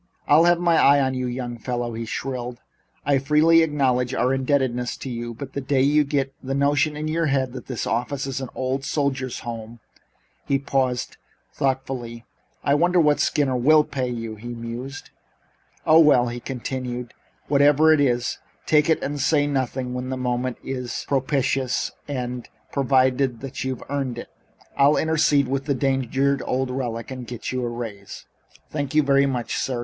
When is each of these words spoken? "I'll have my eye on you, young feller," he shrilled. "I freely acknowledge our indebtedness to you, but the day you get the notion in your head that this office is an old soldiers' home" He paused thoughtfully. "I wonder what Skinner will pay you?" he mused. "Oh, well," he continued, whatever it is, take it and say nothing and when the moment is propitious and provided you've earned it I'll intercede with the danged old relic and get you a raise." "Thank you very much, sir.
"I'll 0.27 0.45
have 0.45 0.59
my 0.59 0.77
eye 0.77 0.99
on 0.99 1.13
you, 1.13 1.27
young 1.27 1.59
feller," 1.59 1.95
he 1.95 2.05
shrilled. 2.05 2.59
"I 3.05 3.19
freely 3.19 3.61
acknowledge 3.61 4.15
our 4.15 4.33
indebtedness 4.33 4.97
to 4.97 5.11
you, 5.11 5.35
but 5.35 5.53
the 5.53 5.61
day 5.61 5.83
you 5.83 6.03
get 6.03 6.33
the 6.41 6.55
notion 6.55 6.97
in 6.97 7.07
your 7.07 7.27
head 7.27 7.53
that 7.53 7.67
this 7.67 7.85
office 7.85 8.25
is 8.25 8.41
an 8.41 8.49
old 8.55 8.83
soldiers' 8.83 9.41
home" 9.41 9.79
He 10.47 10.57
paused 10.57 11.17
thoughtfully. 11.53 12.25
"I 12.63 12.73
wonder 12.73 12.99
what 12.99 13.19
Skinner 13.19 13.55
will 13.55 13.83
pay 13.83 14.09
you?" 14.09 14.33
he 14.35 14.47
mused. 14.47 15.11
"Oh, 15.85 15.99
well," 15.99 16.29
he 16.29 16.39
continued, 16.39 17.13
whatever 17.47 17.93
it 17.93 18.01
is, 18.01 18.39
take 18.65 18.89
it 18.89 19.03
and 19.03 19.21
say 19.21 19.45
nothing 19.45 19.85
and 19.85 19.93
when 19.93 20.09
the 20.09 20.17
moment 20.17 20.57
is 20.63 21.05
propitious 21.07 21.91
and 22.07 22.49
provided 22.71 23.63
you've 23.63 23.83
earned 23.87 24.17
it 24.17 24.29
I'll 24.75 24.97
intercede 24.97 25.47
with 25.47 25.65
the 25.65 25.75
danged 25.75 26.17
old 26.43 26.71
relic 26.71 27.11
and 27.11 27.27
get 27.27 27.51
you 27.51 27.63
a 27.63 27.69
raise." 27.69 28.25
"Thank 28.71 28.95
you 28.95 29.03
very 29.03 29.27
much, 29.27 29.55
sir. 29.57 29.79